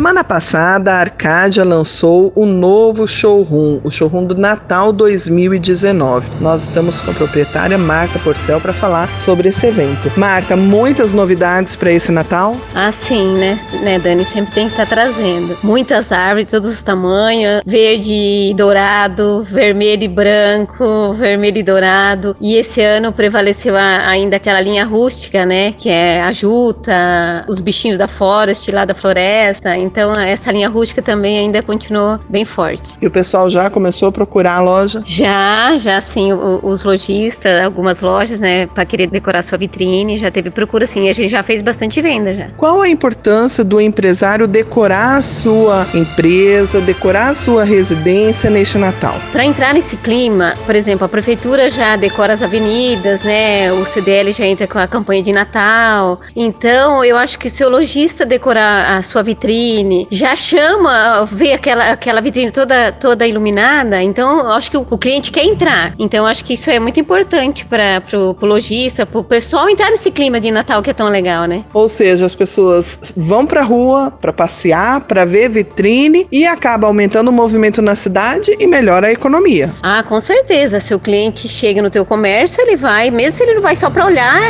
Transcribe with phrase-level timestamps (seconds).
[0.00, 6.26] Semana passada, a Arcádia lançou o novo showroom, o showroom do Natal 2019.
[6.40, 10.10] Nós estamos com a proprietária Marta Porcel para falar sobre esse evento.
[10.16, 12.56] Marta, muitas novidades para esse Natal?
[12.74, 14.24] Ah, sim, né, né, Dani?
[14.24, 15.58] Sempre tem que estar tá trazendo.
[15.62, 22.34] Muitas árvores, todos os tamanhos: verde e dourado, vermelho e branco, vermelho e dourado.
[22.40, 25.74] E esse ano prevaleceu a, ainda aquela linha rústica, né?
[25.76, 29.76] Que é a juta, os bichinhos da forest, lá da floresta.
[29.90, 32.94] Então essa linha rústica também ainda continuou bem forte.
[33.00, 35.02] E o pessoal já começou a procurar a loja?
[35.04, 40.50] Já, já sim, os lojistas, algumas lojas, né, para querer decorar sua vitrine, já teve
[40.50, 42.48] procura sim, a gente já fez bastante venda já.
[42.56, 49.16] Qual a importância do empresário decorar a sua empresa, decorar a sua residência neste Natal?
[49.32, 53.72] Para entrar nesse clima, por exemplo, a prefeitura já decora as avenidas, né?
[53.72, 56.20] O CDL já entra com a campanha de Natal.
[56.36, 61.52] Então, eu acho que se o lojista decorar a sua vitrine vitrine, já chama, vê
[61.52, 65.94] aquela, aquela vitrine toda, toda iluminada, então acho que o, o cliente quer entrar.
[65.98, 70.10] Então acho que isso é muito importante para o lojista, para o pessoal entrar nesse
[70.10, 71.64] clima de Natal que é tão legal, né?
[71.72, 76.86] Ou seja, as pessoas vão para a rua para passear, para ver vitrine e acaba
[76.86, 79.70] aumentando o movimento na cidade e melhora a economia.
[79.82, 80.80] Ah, com certeza.
[80.80, 83.90] Se o cliente chega no teu comércio, ele vai, mesmo se ele não vai só
[83.90, 84.40] para olhar,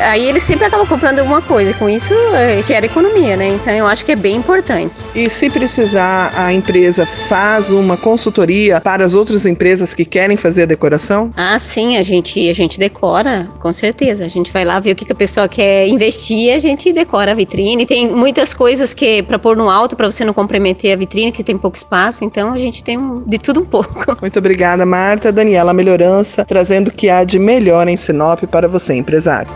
[0.00, 1.74] aí ele sempre acaba comprando alguma coisa.
[1.74, 3.48] Com isso, eh, gera economia, né?
[3.48, 5.04] Então eu acho que é bem importante importante.
[5.14, 10.62] E se precisar, a empresa faz uma consultoria para as outras empresas que querem fazer
[10.62, 11.30] a decoração?
[11.36, 14.24] Ah, sim, a gente, a gente decora, com certeza.
[14.24, 17.32] A gente vai lá ver o que, que a pessoa quer investir, a gente decora
[17.32, 17.84] a vitrine.
[17.84, 21.44] Tem muitas coisas que para pôr no alto, para você não comprometer a vitrine, que
[21.44, 24.04] tem pouco espaço, então a gente tem de tudo um pouco.
[24.20, 25.30] Muito obrigada, Marta.
[25.30, 29.52] Daniela Melhorança, trazendo o que há de melhor em Sinop para você, empresário.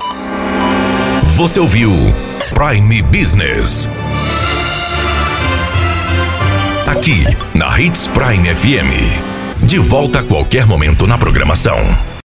[1.36, 1.92] Você ouviu
[2.52, 3.88] Prime Business
[6.98, 7.22] aqui
[7.54, 9.64] na Hits Prime FM.
[9.64, 12.17] De volta a qualquer momento na programação.